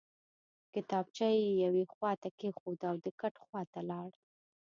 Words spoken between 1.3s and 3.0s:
یې یوې خواته کېښوده او